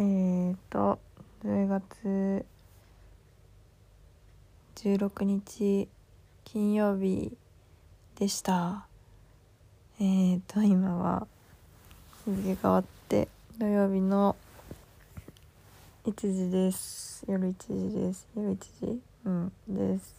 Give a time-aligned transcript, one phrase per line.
[0.00, 0.98] えーと
[1.44, 2.46] 10月
[4.76, 5.88] 16日
[6.42, 7.36] 金曜日
[8.18, 8.86] でした。
[10.00, 11.26] えーと今は
[12.24, 14.36] 日付変わって土曜日の
[16.06, 17.22] 1時です。
[17.28, 17.54] 夜1
[17.90, 18.26] 時です。
[18.34, 19.00] 夜1時？
[19.26, 20.14] うんです。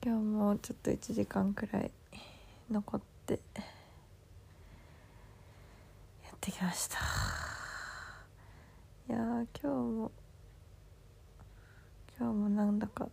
[0.00, 1.90] 今日もちょっと1時間くらい
[2.70, 3.38] 残ってや
[6.30, 7.51] ってきました。
[9.12, 10.10] いや今日も
[12.18, 13.10] 今日もなんだか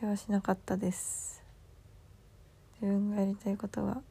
[0.00, 1.44] 世話しなかったです。
[2.82, 4.02] 自分がやりたいことが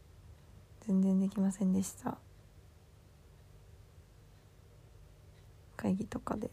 [0.88, 2.18] 全然できませんでした。
[5.76, 6.50] 会議とかで。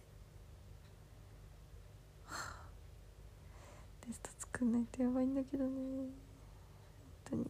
[4.02, 5.70] テスト作んないとやばいんだけどね。
[5.70, 6.10] 本
[7.26, 7.44] 当に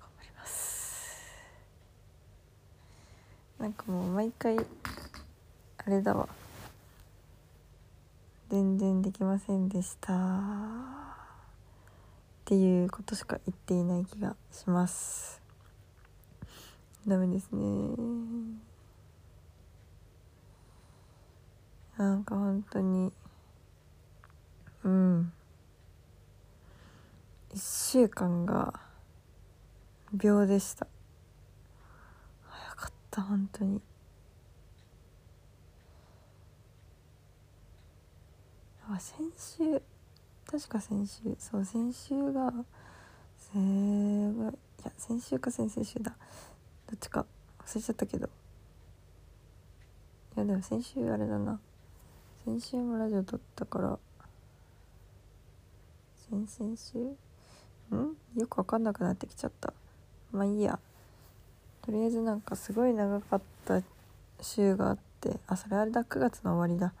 [0.00, 0.82] 頑張ります
[3.72, 6.28] なんかもう毎回あれだわ。
[8.50, 10.12] 全然できませんでした。
[10.12, 10.16] っ
[12.44, 15.40] ていうことしか言っていない気がします。
[17.08, 17.96] ダメですね。
[21.96, 23.10] なんか本当に
[24.84, 25.32] うん。
[27.54, 28.74] 1週間が
[30.12, 30.86] 秒でした。
[33.12, 33.80] った本当に。
[38.88, 39.82] あ先週
[40.50, 42.52] 確か先週そう先週が
[43.38, 46.16] すごいいや先週か先々週だ。
[46.90, 47.26] どっちか
[47.64, 48.26] 忘れちゃったけど。
[50.36, 51.60] いやでも先週あれだな。
[52.44, 53.98] 先週もラジオ撮ったから。
[56.30, 56.98] 先々週？
[57.94, 58.16] ん？
[58.40, 59.74] よくわかんなくなってきちゃった。
[60.32, 60.78] まあいいや。
[61.84, 63.82] とりあえずなんかすごい長かった
[64.40, 66.04] 週があってあそれあれだ。
[66.04, 66.94] 9月の終わりだ。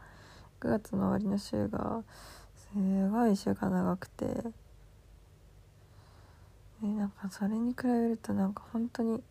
[0.60, 2.02] 9月の終わりの週が
[2.56, 2.68] す
[3.10, 4.26] ごい週が長くて。
[6.82, 9.22] でなんかそれに比べるとなんか本当に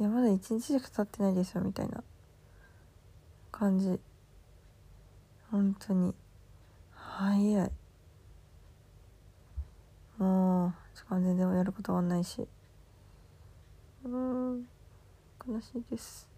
[0.00, 2.02] いやまだ1日しか経ってないでしょみたいな
[3.52, 4.00] 感じ。
[5.50, 6.12] 本当に。
[6.92, 7.70] 早い。
[10.18, 12.46] もうしかも全然やること終わんないし。
[14.06, 14.68] うん。
[15.48, 16.28] 悲しいです。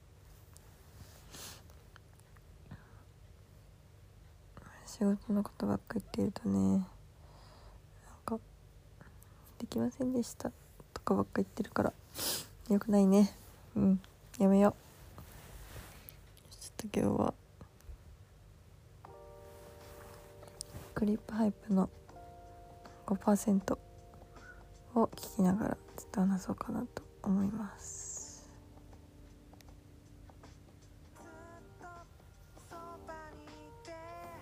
[4.87, 6.83] 仕事のことばっか言ってるとねなん
[8.25, 8.39] か
[9.59, 10.51] できませんでした
[10.93, 11.93] とかばっか言ってるから
[12.71, 13.33] よくないね。
[13.77, 14.01] うん。
[14.39, 14.75] やめよ
[15.19, 15.23] う。
[16.61, 17.35] ちょっと今日は
[20.95, 21.89] クリップハイプの
[23.07, 23.79] 5%
[24.95, 27.08] を聞きながらちょっと話そうかなと。
[27.23, 28.49] 思います。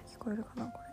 [0.06, 0.85] 聞こえるかなこれ。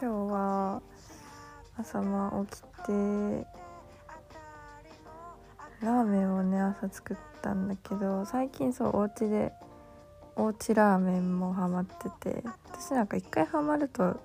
[0.00, 0.82] 今日は
[1.78, 3.46] 朝ま起きて
[5.80, 9.52] ラーメンをね朝作ったんだけど最近そうお家で
[10.36, 14.20] おうちラーメンもハマってて私なんか一回ハマると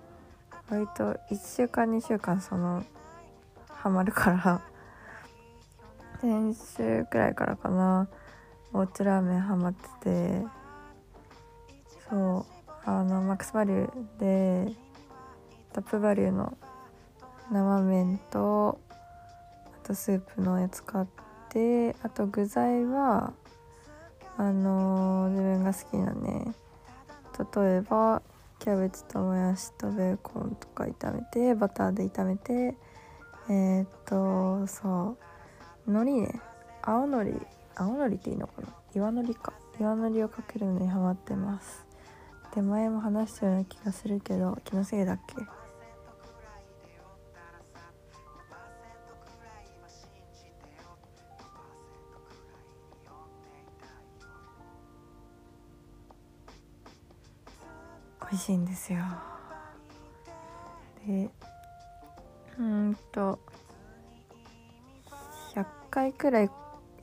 [0.70, 2.84] 割と1週間2週間その
[3.70, 4.62] ハマるから
[6.22, 8.08] 先週くらいからかな
[8.74, 10.46] おうちラーメンハマってて
[12.10, 14.89] そうあのマックスバリューで
[15.74, 16.58] タップバリューの
[17.52, 18.80] 生麺と
[19.84, 21.06] あとスープのやつ買っ
[21.50, 23.34] てあと具材は
[24.38, 26.54] あのー自分が好きなね
[27.56, 28.22] 例えば
[28.60, 32.76] キャベツともやしとベーコンとか炒めてバターで炒めて
[33.50, 35.18] えー、っとそ
[35.88, 36.42] う海苔ね
[36.82, 37.34] 青のり
[37.76, 38.68] 青のりっていいのかな？
[38.94, 39.54] 岩のりか。
[39.80, 41.86] 岩のりをかけるのにハマってます。
[42.54, 45.36] で前も話したような気がするけど気のせいだっけ？
[58.40, 59.00] しいんですよ。
[61.06, 61.30] で
[62.58, 63.40] うんと
[65.54, 66.50] 100回くらい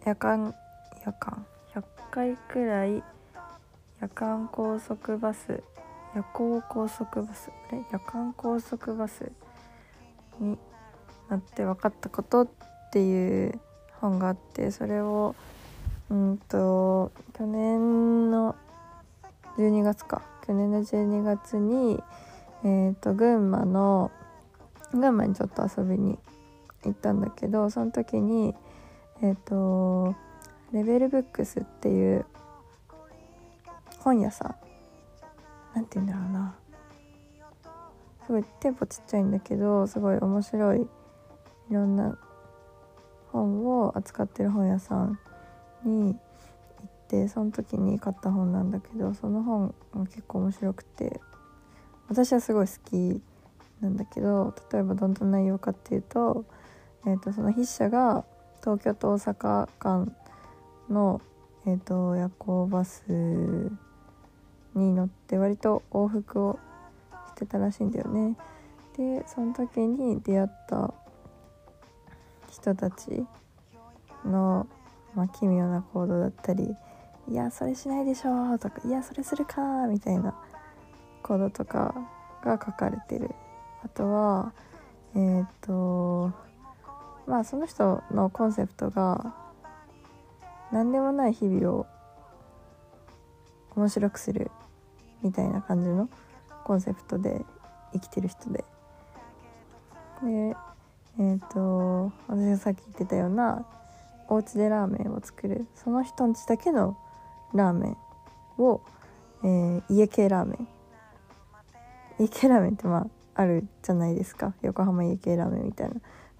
[0.04, 0.54] 夜間
[1.04, 3.02] 夜間？100回くらい
[4.00, 5.62] 夜間高速バス
[6.14, 7.84] 夜行高速バスあれ？
[7.92, 9.30] 夜間高速バス
[10.40, 10.58] に
[11.28, 12.48] なって分かったことっ
[12.92, 13.60] ていう
[14.00, 15.34] 本があってそれを
[16.10, 18.54] うんと去年の
[19.58, 20.22] 12月か。
[20.46, 22.02] 去年の12月に
[22.64, 24.10] えーと、群馬の
[24.92, 26.18] 群馬にちょっと遊びに
[26.84, 28.54] 行ったんだけどその時に
[29.22, 30.16] えっ、ー、と
[30.72, 32.26] レベルブックスっていう
[34.00, 34.56] 本屋さ
[35.74, 36.56] んなんて言うんだろうな。
[38.26, 40.80] すごい店舗ちっちゃいんだけどすごい面白い
[41.70, 42.18] いろんな
[43.30, 45.20] 本を扱ってる本屋さん
[45.84, 46.16] に
[47.10, 51.20] 行ってその時に買った本なんだけどその本が結構面白くて
[52.08, 53.22] 私はすごい好き
[53.80, 56.44] なんだけど例えばどんな内容かっていうと,、
[57.06, 58.24] えーと、その筆者が
[58.60, 60.16] 東京と大阪間
[60.88, 61.20] の、
[61.66, 63.04] えーと、夜行バス
[64.74, 66.58] に乗って割と往復を
[67.28, 68.36] してたらしいんだよね。
[68.96, 70.94] でその時に出会った
[72.50, 73.26] 人たち
[74.24, 74.66] の、
[75.14, 76.74] まあ、奇妙な行動だったり
[77.28, 80.34] 「いやそれしないでしょ」とか「いやそれするか」みたいな
[81.22, 81.94] コードとか
[82.42, 83.34] が書かれてる。
[83.84, 84.52] あとは
[85.14, 86.30] えっ、と
[87.26, 89.34] まあその人のコンセプトが
[90.72, 91.86] 何でもない日々を
[93.74, 94.50] 面白くする
[95.22, 96.08] みたいな感じの
[96.64, 97.44] コンセプトで
[97.92, 98.64] 生きてる人で。
[100.22, 100.56] で
[101.18, 103.64] えっ、と私がさっき言ってたような
[104.28, 106.96] お家でラーメンを作るその人んちだけの
[107.54, 107.96] ラーメン
[108.58, 108.80] を、
[109.42, 110.68] えー、家系ラーメン。
[112.18, 114.54] 家系ラーメンってまああるじゃないですか。
[114.62, 115.96] 横浜家系ラーメンみたいな。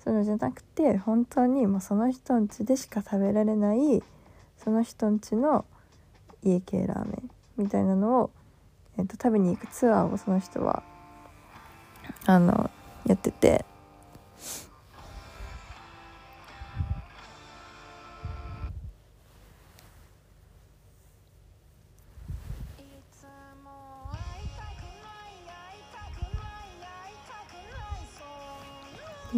[0.07, 4.03] そういうのじゃなくて本当にもうその人ん家でしか食べられない
[4.57, 5.65] その人ん家の
[6.45, 8.31] 家系ラーメンみたいなのを、
[8.99, 10.85] えーと、食べに行くツアーをその人は
[12.25, 12.71] あの
[13.05, 13.65] やってて。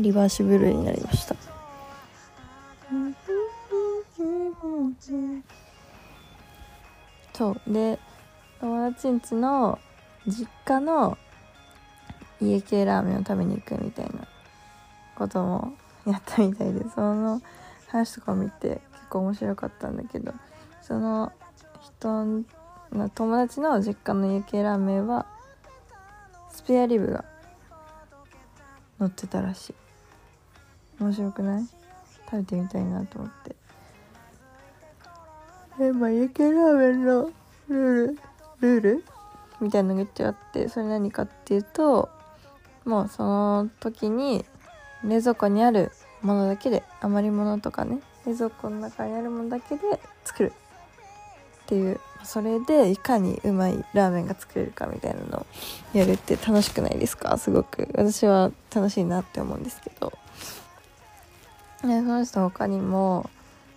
[0.02, 1.36] リバーシブルになりました。
[7.34, 7.72] そう。
[7.72, 7.98] で
[8.60, 9.78] 友達んちの
[10.26, 11.16] 実家の
[12.40, 14.26] 家系ラーメンを食べに行くみたいな
[15.16, 15.72] ことも
[16.06, 17.40] やったみたいでその
[17.86, 20.32] 話とかを見て結構面白かったんだけど
[20.82, 21.32] その
[21.80, 22.24] 人
[22.92, 25.26] の友達の実家の家系ラーメンは
[26.50, 27.24] スペアリブが
[28.98, 29.87] 乗ってたらしい。
[31.00, 31.64] 面白くない？
[32.30, 33.56] 食べてみたいなと思って。
[35.80, 37.30] えまあ家系ラーメンの
[37.68, 38.18] ルール
[38.60, 39.04] ルール？
[39.60, 42.08] みたいなのが言っあってそれ何かっていうと
[42.84, 44.44] もうその時に
[45.04, 45.90] 冷蔵庫にある
[46.22, 50.52] ものだけで余り物とかね冷蔵庫の中にあるものだけで作る。
[51.64, 55.46] っていうそれでいかにうまいラーメンが作れるかみたいなのを
[55.92, 57.36] やるって楽しくないですか？
[57.36, 57.88] すごく。
[57.94, 60.12] 私は楽しいなって思うんですけど。
[61.82, 63.30] でその人他にも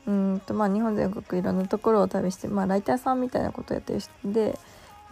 [0.07, 4.57] うんとまあ日本全国いろんなところを旅してまあライターさんみたいなことをやってる人で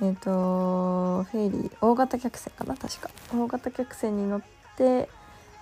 [0.02, 3.10] えっ、ー、とフェリー大型客船かな確か。
[3.34, 4.42] 大型客船に乗っ
[4.78, 5.10] て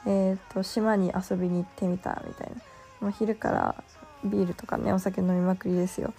[0.06, 2.56] えっ、ー、と島に遊びに行ってみたみたいな。
[3.02, 3.84] もう昼から
[4.24, 6.14] ビールとかねお酒飲みまくりですよ。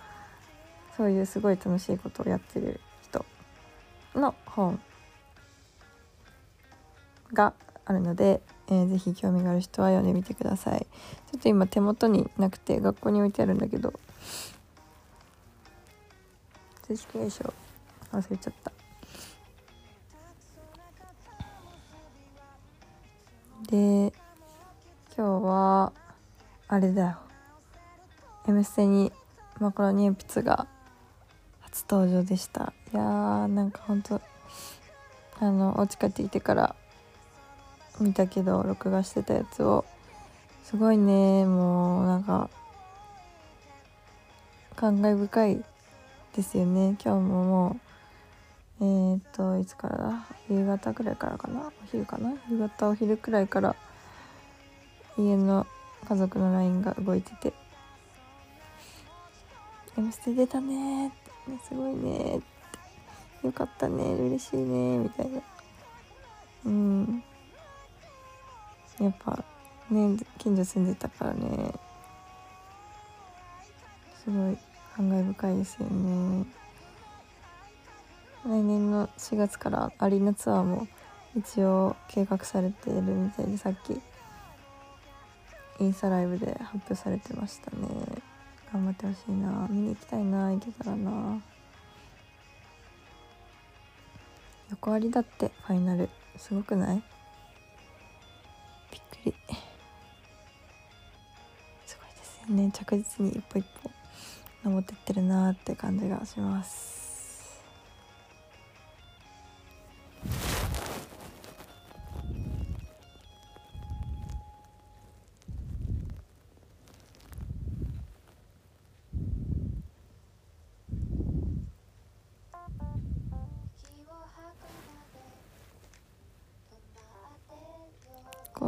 [0.96, 3.24] そういうすごい楽しいことをやってる人
[4.16, 4.80] の本
[7.32, 10.80] があるのでえー、ぜひ興味がある人は読んでみてください。
[10.80, 13.92] ちょっと今手元になくて学校に置いてあるんだけど。
[16.88, 17.52] よいしょ。
[18.12, 18.72] 忘れちゃった。
[23.70, 24.12] で
[25.14, 25.92] 今日は
[26.68, 27.16] あれだよ
[28.48, 29.12] 「M ステ」に
[29.58, 30.66] マカロニ鉛筆が
[31.60, 32.72] 初登場でした。
[32.94, 34.22] いやーなんかほんと
[35.38, 36.74] あのお家帰ってきてから
[38.00, 39.84] 見たけど録画してたやつを。
[40.64, 41.46] すごいね。
[41.46, 42.50] もうなんか
[44.76, 45.64] 感慨深い
[46.36, 46.96] ですよね。
[47.02, 47.80] 今日もも
[48.80, 50.26] うえー、っといつからだ？
[50.50, 51.60] 夕方くらいからかな？
[51.60, 52.34] お昼かな？
[52.50, 53.74] 夕方お昼くらいから
[55.16, 55.66] 家の
[56.06, 57.52] 家族の LINE が動いてて
[59.98, 61.16] 「M ステ出たね」って
[61.66, 62.46] 「すごいね」って
[63.48, 65.40] 「よかったね嬉しいね」みたいな。
[66.66, 67.24] うん。
[69.04, 69.44] やっぱ
[69.90, 71.72] ね近所住んでたからね。
[74.24, 74.58] すごい
[74.94, 76.46] 感慨深いですよね。
[78.44, 80.86] 来年の4月からアリーナツアーも
[81.36, 84.00] 一応計画されているみたいでさっき
[85.80, 87.86] インスタライブで発表されてましたね。
[88.72, 89.66] 頑張ってほしいな。
[89.70, 90.50] 見に行きたいな。
[90.50, 91.40] 行けたらな。
[94.70, 96.08] 横ありだってファイナル。
[96.36, 97.02] すごくない？
[99.24, 99.34] り
[101.86, 102.70] すごいですよね。
[102.72, 103.90] 着実に一歩一歩
[104.64, 107.07] 登ってってるなって感じがします。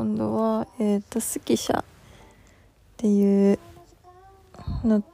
[0.01, 1.85] 今度は、えっ、ー、と、スキシャっ
[2.97, 3.59] ていう
[4.83, 5.05] の、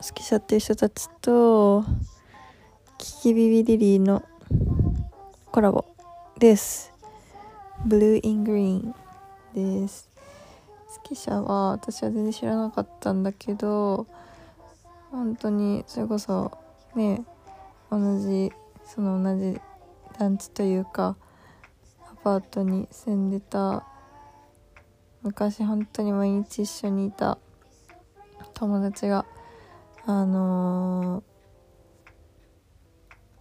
[0.00, 1.84] スキシャっていう人たちと、
[2.96, 4.22] キキビビリリーの
[5.50, 5.84] コラボ
[6.38, 6.92] です。
[7.84, 8.94] ブルーイングリー
[9.80, 10.08] ンです。
[10.90, 14.06] スキシャは私は全然知らなかったんだけど、
[15.10, 16.56] 本当にそれこそ
[16.94, 17.24] ね、
[17.90, 18.52] 同じ、
[18.84, 19.60] その同じ
[20.16, 21.16] 団地というか、
[22.12, 23.84] アパートに住んでた
[25.24, 27.38] 昔本当に毎日一緒にいた
[28.52, 29.26] 友達が
[30.06, 31.24] あの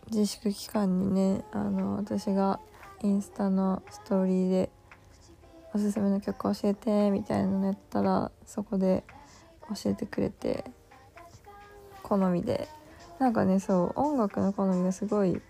[0.08, 2.60] ー、自粛期間にねあの私が
[3.04, 4.70] インスタのストーリーで
[5.74, 9.04] おすすめの曲教えてみたいなのやったらそこで
[9.70, 10.64] 教えてくれて
[12.02, 12.68] 好みで。
[13.20, 15.42] なんかねそう音楽の好みがすごい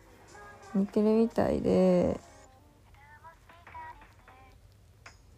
[0.76, 2.20] 似てるみたいで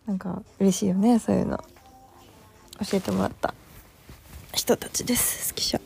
[0.06, 1.58] なんか嬉しいよねそういうの。
[2.80, 3.54] 教えてもらった
[4.54, 5.80] 人たちです好き者。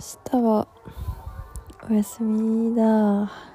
[0.00, 0.66] 明日は
[1.90, 3.49] お休みだ。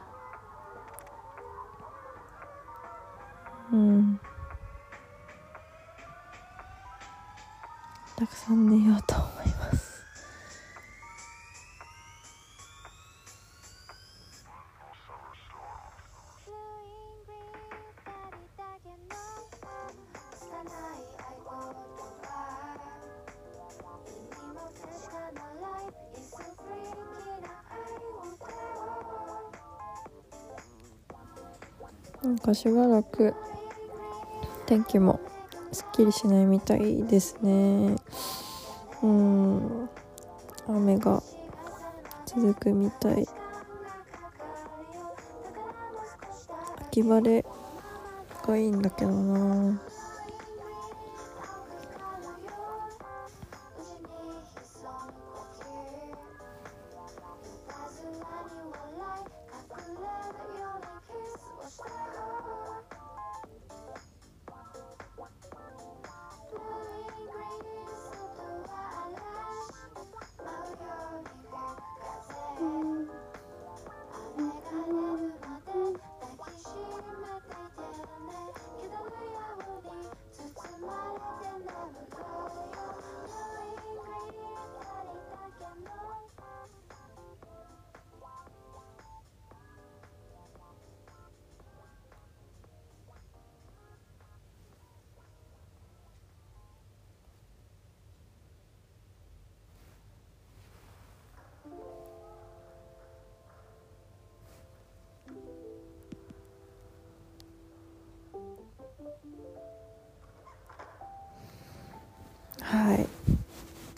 [32.26, 33.36] なんかしばらく
[34.66, 35.20] 天気も
[35.72, 37.96] すっきりしないみたいですね。
[39.04, 39.90] うん。
[40.68, 41.22] 雨が
[42.26, 43.28] 続くみたい。
[46.88, 47.46] 秋晴れ
[48.48, 49.80] がいいんだけどな。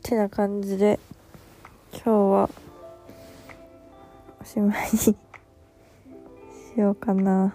[0.07, 0.99] てな感じで
[1.91, 2.49] 今日は
[4.41, 5.15] おしまいに し
[6.77, 7.53] ようかな。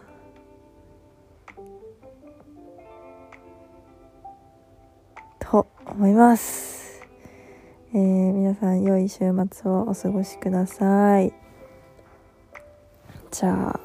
[5.39, 7.01] と思います。
[7.95, 9.19] えー、皆さん良い週
[9.51, 11.33] 末をお過ごしください。
[13.31, 13.81] じゃあ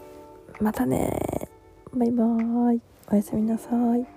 [0.59, 1.47] またね
[1.93, 2.81] バイバーイ。
[3.09, 4.16] おやすみなさい。